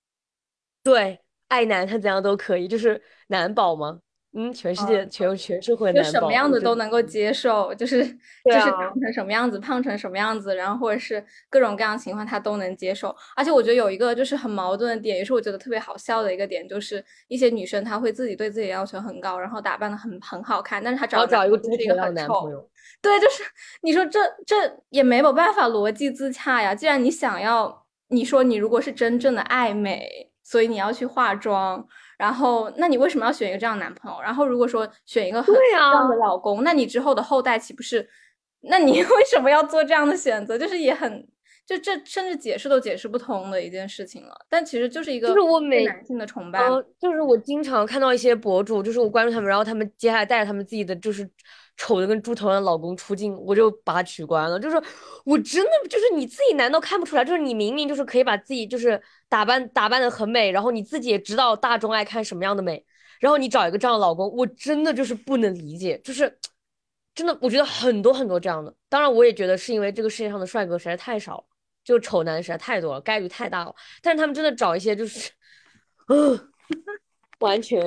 [0.82, 4.00] 对，爱男他怎样都可以，就是男宝吗？
[4.38, 13.16] 嗯，全世界全全社会就什么样子都能够接受，就是就是长成什么样子，胖成什么样子，然后或者是各种各样的情况他都能接受。
[13.34, 22.70] 而且我觉得有一个就是很矛盾的点，也是我觉得特别好笑的一个点，就是一些女生她会自己对自己要求很高，然后打扮的很很好看，但是她找找一个猪头的男朋友。
[23.02, 23.42] 对，就是
[23.84, 24.56] 你说这这
[24.90, 26.76] 也没有办法逻辑自洽呀。
[26.76, 31.88] 既然你想要，你说你如果是真正的爱美，所以你要去化妆。
[32.18, 34.22] 然后，那你为什么要选一个这样的男朋友？
[34.22, 38.08] 然后，如果说选一个很这样的老公，那你之后的后代岂不是？
[38.62, 40.58] 那你 为什么要做这样的选择？
[40.58, 41.28] 就是也很，
[41.66, 44.34] 就这甚至解释都解释不通的一件事情了。
[44.50, 46.60] 但其实就是一个，就是我每男性的崇拜，
[47.00, 51.30] 就是我经常看到一些博主，就是我关注他们，然后他们接下来带着他们自己的就是。
[51.78, 54.60] 丑的跟猪头样的老公出镜，我就把他取关了。
[54.60, 54.82] 就是
[55.26, 57.24] 我真的就是你自己难道看不出来？
[57.24, 62.84] 就是你明明就是可以把自己就是打扮打扮的很美，然后你自己也知道大众爱看什么样的美，
[63.20, 66.00] 然后你找一个这样的老公，我真的就是不能理解。
[66.04, 66.38] 就是
[67.14, 68.74] 真的，我觉得很多很多这样的。
[68.90, 71.44] 当然，我也觉得是因为这个世界上的帅哥实在太少了，
[71.84, 73.76] 就丑男实在太多了，概率太大了。
[74.02, 75.32] 但是他们真的找一些就是，
[76.08, 76.52] 嗯，
[77.40, 77.82] 完全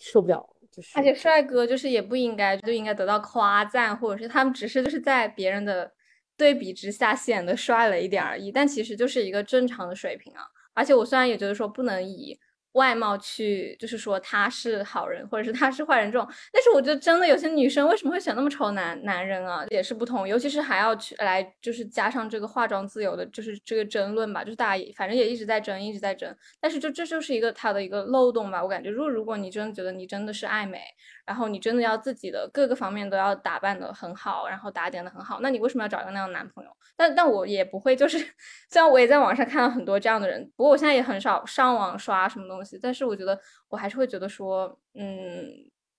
[0.00, 0.55] 受不了。
[0.94, 5.92] 而且帅哥就是也不应该就应该得到夸赞，或者是他们只是就是在别人的
[6.36, 10.42] 对比之下显得帅了一点而已，但其实就是一个正常的水平啊。
[10.74, 12.38] 而且我虽然也觉得说不能以。
[12.76, 16.28] 外貌去，就是说他是好人，或者是他是坏人这种。
[16.52, 20.28] 但是我觉得真的有些女生为什么会选那么丑男男人啊，也是不同。
[20.28, 24.44] 尤其是还要去来，就是加上这个化妆自由的，就是这个争论吧。
[24.44, 26.34] 就是大家也反正也一直在争，一直在争。
[26.60, 28.62] 但是就这就是一个他的一个漏洞吧。
[28.62, 30.80] 我感觉，如果如果你真的觉得你真的是爱美。
[31.26, 36.70] 然后你真的要自己的各个方面都要打扮的很好，然后打点的很好，那你为什么要找一个那样的男朋友？
[36.96, 38.16] 但但我也不会，就是
[38.70, 45.44] 虽然我也在网上看到很多这样的人，不过我现在也很少上网刷什么东西，但是我觉得我还是会觉得说，嗯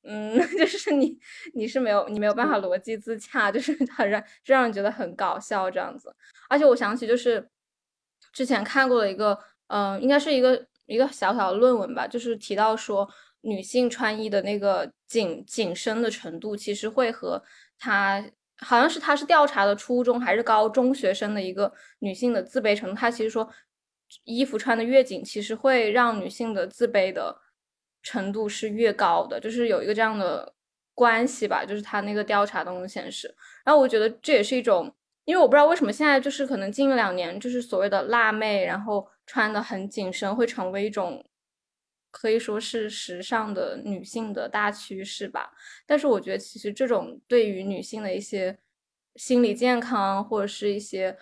[0.04, 1.18] 嗯， 就是你
[1.54, 6.16] 你是没有你没有办法逻辑自洽，就是 很让就让人觉得很搞笑这样子。
[6.50, 7.50] 而且我想起就是
[8.32, 10.66] 之前看过的一个，嗯，应该是一个。
[10.88, 13.06] 一个小小的论文吧，就是提到说
[13.42, 17.42] 女性穿衣的那个紧紧身的程度，其实会和
[17.80, 18.24] 她
[18.58, 23.50] 好像是她是调查的初中还是高中学生的一个女性的自卑程度，她其实说
[24.24, 27.36] 衣服穿的越紧，其实会让女性的自卑的
[28.04, 30.54] 程度是越高的，就是有一个这样的
[30.94, 33.34] 关系吧，就是他那个调查当中显示。
[33.66, 34.94] 然后我觉得这也是一种。
[35.26, 41.22] 因为我不知道为什么现在就是可能近两年就是所谓的辣妹，然后穿的很紧身，会成为一种
[42.20, 45.52] 可以说是时尚的女性的大趋势吧。
[45.86, 48.58] 但是我觉得其实这种对于女性的一些
[49.16, 51.16] 心理健康或者是一些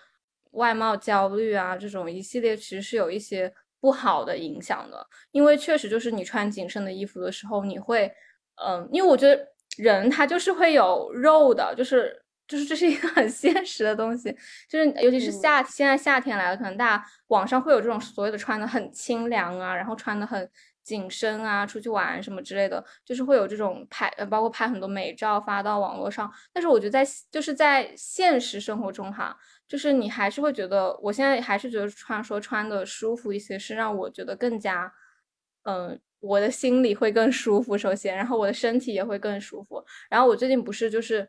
[0.52, 5.06] 外貌焦虑啊这种一系列，其实是有一些不好的影响的。
[5.32, 8.10] 因为确实就是你穿紧身的衣服的时候，你会，
[8.66, 12.22] 嗯，因为我觉得人他就是会有肉的，就是。
[12.48, 14.32] 就是这是一个很 现实的东西，
[14.70, 20.48] 就是尤其是夏现在夏天来了，可能大家网上会有这种所谓的穿的很清凉啊，然后穿的很
[20.86, 26.32] 紧身啊，出去玩什么之类的，就是会有这种拍，包括拍很多美照发到网络上。
[26.54, 29.36] 但是我觉得在就是在现实生活中哈，
[29.68, 34.94] 就是你还是会觉得，我现在还是觉得穿说穿的舒服一些，是让我觉得更加，
[35.64, 39.84] 嗯，我的心里会更舒服，首先，然后我的身体也会更舒服。
[40.10, 41.28] 然后我最近不是就是。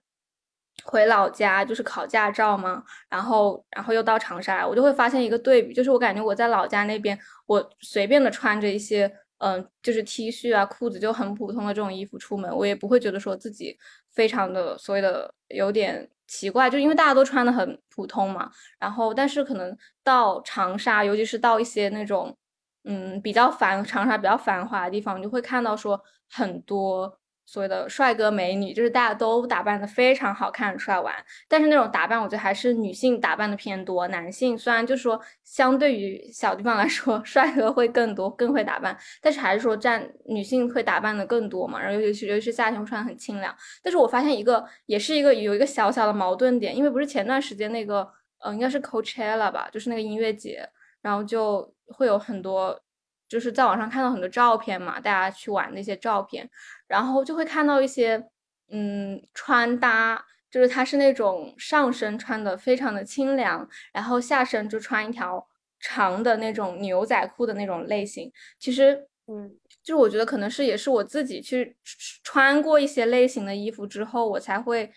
[0.85, 13.77] 回老家就是考驾照嘛，然后然后又到长沙来，我就会发现一个对比，就是我感觉我在老家那边，我随便的穿着一些，嗯，就是 T 恤啊、裤子就很普通的这种衣服出门，我也不会觉得说自己
[14.13, 18.51] 非常的所谓的有点奇怪，就因为大家都穿的很普通嘛。
[18.79, 22.37] 然后但是可能到长沙，尤其是到一些那种，
[22.85, 27.19] 嗯，比较繁长沙比较繁华的地方，你就会看到说很多。
[27.47, 31.15] 所谓的帅哥美女，就是大家都打扮的非常好看出来玩，
[31.49, 34.09] 但是那种打扮，我觉得还是女性打扮的偏多。
[34.09, 41.81] 男性虽然就是说，相对于小地方来说， 帅哥会更多，更会打扮，但是还是说占女性会打扮的更多嘛。
[41.81, 43.55] 然后尤其尤其是夏天穿很清凉。
[43.81, 48.07] 但是我发现一个，也是一个有一个小小的矛盾点，因为不是前段时间那个，
[48.45, 50.69] 嗯，应该是 Coachella 吧，就是那个音乐节，
[51.01, 52.81] 然后就会有很多。
[53.29, 56.49] 就是在网上看到很多照片嘛，大家去玩那些照片，
[56.87, 58.29] 然后就会看到一些，
[58.71, 65.47] 嗯，穿搭，就是它是那种上身穿的非常的清凉，然后下身就穿一条
[65.81, 68.33] 长的那种牛仔裤的那种类型。
[68.59, 69.51] 其实，嗯，
[69.83, 71.77] 就是我觉得可能是也是我自己去
[72.23, 74.93] 穿过一些类型的衣服之后，我才会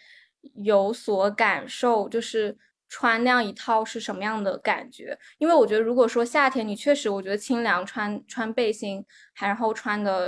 [0.56, 2.58] 有所感受，就是。
[2.92, 5.16] 穿那样一套是什么样的感觉？
[5.38, 10.28] 因为我觉得，如果说夏天你确实，我觉得清凉，穿穿背心，还然后穿的，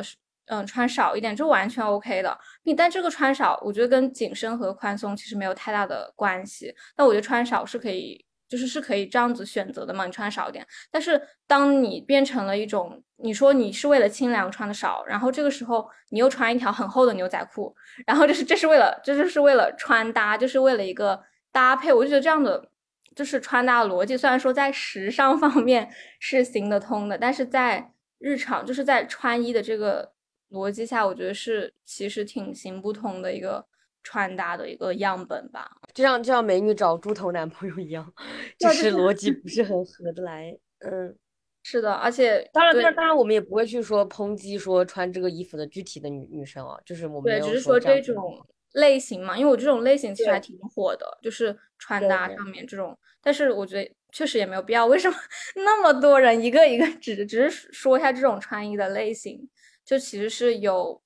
[0.51, 2.37] 嗯，穿少一点，就完全 OK 的。
[2.61, 6.75] 并但这个穿少，我觉得跟紧身和宽松其实没有太大的关系。
[6.93, 10.67] 但我觉得穿少是可以，就是是可以这样子选择的嘛，你穿少一点。
[10.91, 17.73] 但是当你变成了一种，你说你是为了清凉穿的少，然后这个时候你又穿一条很厚的牛仔裤，
[18.05, 21.23] 然后就是这是为了，这就是为了穿搭，就是为了一个。
[21.53, 22.69] 搭配，我就觉得这样的
[23.13, 30.13] 就是穿搭逻辑，虽然说在时尚方面是行得通的，但是在日常，就是在穿衣的这个
[30.51, 33.65] 逻辑下，我觉得是其实挺行不通的一个
[34.03, 35.71] 穿搭的一个样本吧。
[35.93, 38.13] 就像就像美女找猪头男朋友一样，
[38.59, 40.57] 就是逻辑不是很合得来。
[40.79, 41.15] 嗯，
[41.63, 48.45] 是的，而且当然，当然，当然，我们也不会去说抨击说穿这个衣服的具体的女女生啊，就是我们对，只是说这种。
[48.73, 52.97] 类型嘛，因为我这种类型其实还挺火的，就是穿搭上面这种。
[53.21, 55.17] 但是我觉得确实也没有必要，为什么
[55.65, 59.45] 那么多人一个一个只只是说一下这种穿衣的类型，
[59.91, 61.01] 就其实是有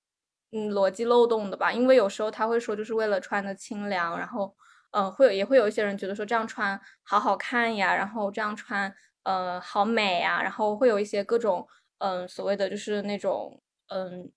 [0.51, 1.73] 嗯逻辑漏洞的吧？
[1.73, 4.55] 因为有时候他会说就是为了穿的清凉，然后
[4.91, 11.67] 嗯会有也会有一些人觉得说这样穿好好看呀，然后这样穿呃好美呀，然后会有一些各种
[11.97, 14.31] 嗯所谓的就是那种嗯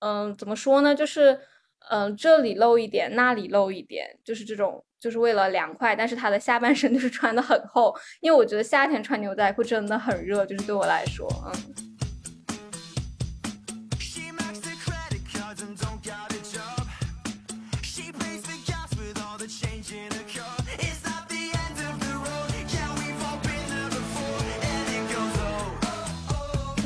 [0.00, 1.40] 嗯怎么说呢，就是。
[1.90, 5.94] 嗯，这里露一点，那里露一点，就是这种，就是为了凉快。
[5.94, 11.87] 但是他的下半身就是穿的很厚，因为我觉得夏天穿牛仔裤真的很热，就是对我来说，嗯。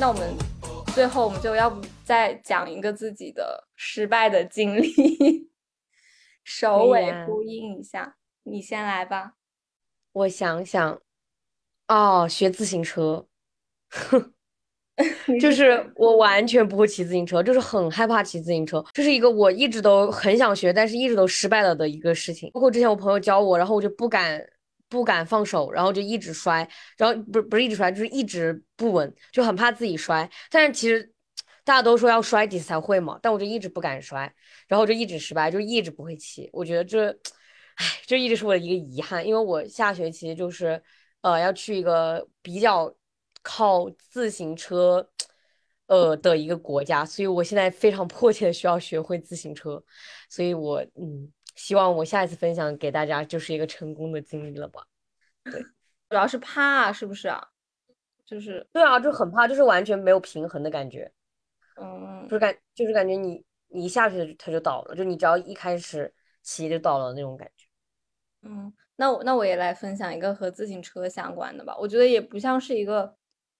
[0.03, 0.35] 那我们
[0.93, 3.69] 最后，我们就要不再讲一个自己的。
[3.77, 5.49] 失败的经历，
[6.43, 9.35] 首尾呼应一下，你先来吧。
[10.11, 11.01] 我想想，
[11.87, 13.25] 哦，学自行车，
[15.39, 22.51] 就是我完全不会骑自行车，就是很害怕骑自行车，这是一个我一直都很想学，但是一直都失败了的一个事情。
[22.51, 24.45] 包括之前我朋友教我，然后我就不敢。
[24.93, 30.29] 不敢放手，然后就一直摔，然后不不是一直摔，就是一直不稳，就很怕自己摔。
[30.51, 31.11] 但是其实
[31.63, 34.31] 大家都说要摔几次才会嘛，但我就一直不敢摔，
[34.67, 36.47] 然后就一直失败，就一直不会骑。
[36.53, 37.09] 我觉得这，
[37.77, 40.79] 唉，这一直是我的一个遗憾，因为我下学期就是
[41.21, 42.95] 呃要去一个比较
[43.41, 45.09] 靠自行车。
[45.87, 49.83] 呃的一个国家，所以我现在非常迫切的需要学会自行车，
[50.29, 54.85] 所以我嗯，希望我下一次分享给大家就是一个成功的经历了吧。
[55.43, 55.61] 对，
[56.09, 57.41] 主要是怕是不是啊？
[58.25, 61.11] 就是对啊，就很怕，就是完全没有平衡的感觉。
[61.75, 67.67] 嗯，就是感就是感觉你你一下去它就倒了，就你只要一开始骑就倒了那种感觉。
[68.43, 73.15] 嗯，那我那我也来分享一个和自行车相关的吧，我觉得也不像是一个。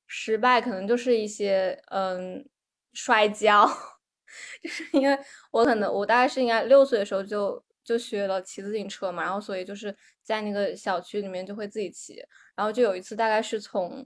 [0.05, 2.45] 失败可能就是一些嗯
[2.91, 3.65] 摔跤，
[4.61, 5.17] 就是因为
[5.49, 12.15] 我可能我大概是应该六岁的时候就就学了骑自行车嘛，然后所以就是在那个小区里面就会自己骑，
[12.55, 14.05] 然后就有一次大概是从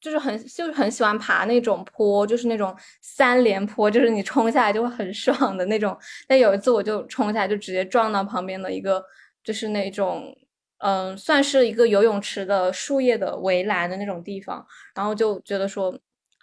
[0.00, 5.96] 就是很就是很喜欢爬那种坡，就是那种三连坡，就是你冲下来就会很爽的那种。
[6.26, 9.04] 但有一次我就冲下来就直接撞到旁边的一个
[9.42, 10.36] 就是那种。
[10.80, 14.64] 嗯，算是一个游泳池的树叶的围栏的那种地方，
[14.94, 15.92] 然后就觉得说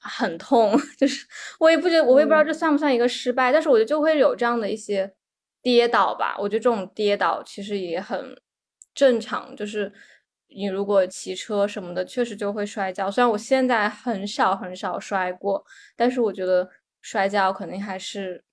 [0.02, 1.26] 很痛， 就是
[1.58, 5.10] 我也不觉得，我也不知道这算不算一个失败，但是我觉得就会有这样的一些
[5.66, 6.36] 跌倒吧。
[6.38, 8.40] 我觉得这种跌倒其实也很
[8.94, 9.92] 正常，就是
[10.48, 13.10] 你如果骑车什么的，确实就会摔跤。
[13.10, 16.70] 虽然我现在很少很少摔过，但是我觉得
[17.02, 18.44] 摔跤肯定还是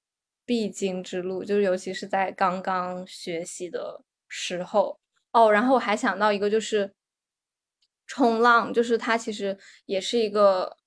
[0.46, 4.98] 必经之路，就是尤其是在刚刚学习的时候。
[5.32, 6.94] 哦，然后我还想到一个，就是
[8.06, 10.78] 冲浪，就是它其实也是一个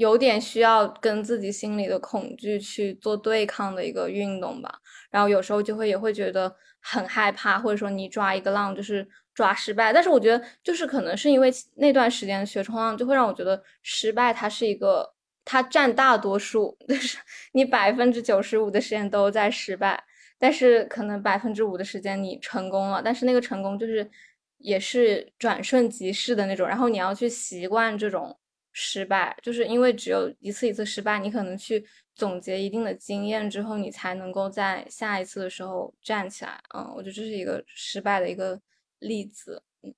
[0.00, 4.80] 有点需要跟自己心里的恐惧去做对抗的一个运动吧。
[5.10, 9.92] 然后有时候就会也会觉得很害怕，或者说你抓一个浪就是抓失败。
[9.92, 15.12] 但是我觉得就是可能是因为那段时间学冲浪，就会让我觉得失败它是一个
[15.44, 17.18] 它占大多数， 就是
[17.52, 20.02] 你百分之九十五的时间都在失败。
[20.38, 24.10] 但是可能百分之五的时间你成功了，但是那个成功就是
[24.56, 28.34] 也是转瞬即逝的那种，然后你要去习惯这种
[28.82, 36.58] 失败，就是因为只有一次一次失败，你可能去总结一定的经验之后，你才能够在下一次的时候站起来。
[36.74, 38.58] 嗯，我觉得这是一个失败的一个
[39.00, 39.62] 例子。
[39.82, 39.94] 嗯，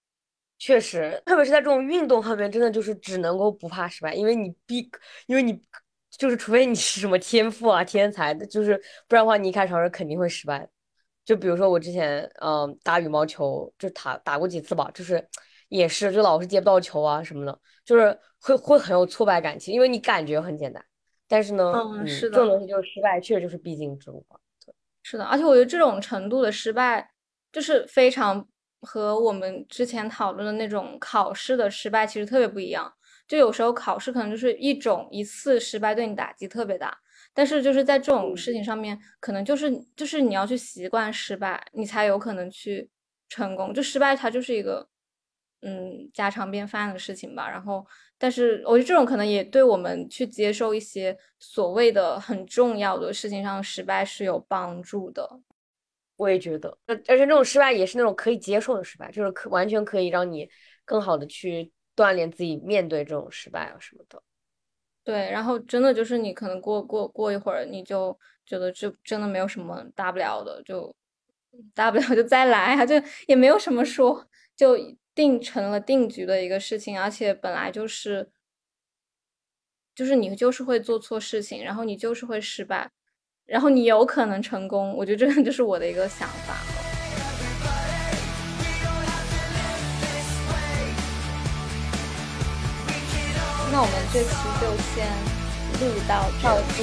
[0.58, 4.90] 确实，特别是在这种运动方面，真的就是只能够不怕失败，因为你必，
[5.26, 5.62] 因为你。
[6.18, 8.76] 就是除非你是什么天赋啊、天才的，就是
[9.08, 10.68] 不然的话，你一开场是肯定会失败。
[11.24, 15.26] 就比如说我之前，嗯，打羽毛球就打打过几次吧，就是
[15.68, 19.58] 也是就老是接不到球啊什么的，就是会会很有挫败感。
[19.58, 20.84] 其实因为你感觉很简单，
[21.28, 24.24] 但是呢，嗯，是的，这种东西就是失败，确实就是必经之路。
[24.64, 27.10] 对，是的，而且我觉得这种程度的失败，
[27.52, 28.46] 就是非常
[28.80, 32.92] 和我们之前讨论的那种考试的失败其实特别不一样。
[33.28, 36.94] 就有时候考试可能就是一种一次失败对你打击特别大，
[37.32, 42.90] 但是就是在这种事情上面，可能就是就是你要去习惯失败，你才有可能去
[43.30, 43.72] 成功。
[43.72, 44.86] 就失败它就是一个
[45.62, 47.48] 嗯家常便饭的事情吧。
[47.50, 47.84] 然后，
[48.18, 55.28] 但是我觉得这种可能也对我们去接受一些所谓的很重要的事情上失败是有帮助的。
[56.16, 60.48] 我也觉得，而且这种失败也是那种可以接受的失败，就是可完全可以让你
[60.84, 61.72] 更好的去。
[61.94, 64.22] 锻炼自己面对这种失败啊什么的，
[65.04, 70.92] 对，然后真的就是你可能过过过一会儿，你就觉得这真的没有什么大不了的，就
[71.74, 72.94] 大不了就再来啊， 就
[73.26, 74.26] 也没有什么说
[74.56, 74.76] 就
[75.14, 78.30] 定成了定局的一个事情，而且本来就是
[79.94, 82.90] 就是你就是会做错事情，然后你就是会失败，
[83.44, 86.56] 然后你有可能成功，我觉得这个就是我的一个想法。
[93.74, 94.28] 那我们这期
[94.60, 95.08] 就先
[95.80, 96.82] 录到这里。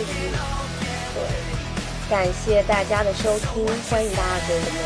[1.13, 1.48] 对，
[2.09, 4.79] 感谢大家的收听，欢迎大家给我们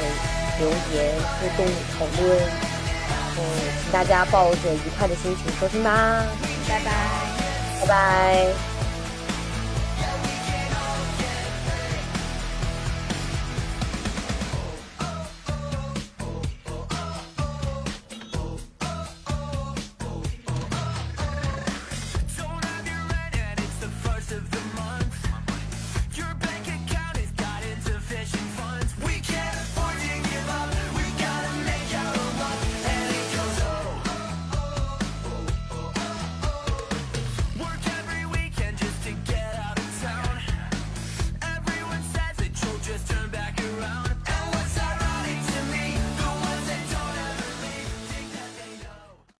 [0.59, 1.65] 留言、互动、
[1.97, 2.37] 讨论。
[3.37, 3.39] 嗯，
[3.81, 6.25] 请大家抱着愉快的心情收听吧。
[6.67, 6.91] 拜拜，
[7.79, 8.72] 拜拜。